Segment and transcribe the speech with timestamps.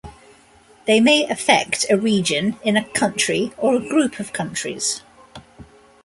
[0.87, 5.03] They may affect a region in a country or a group of countries.